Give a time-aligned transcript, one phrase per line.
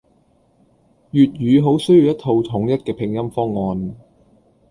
[1.11, 3.95] 粵語好需要一套統一嘅拼音方案